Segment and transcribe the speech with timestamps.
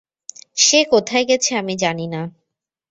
[0.57, 2.21] সে কোথায় গেছে আমি জানি না।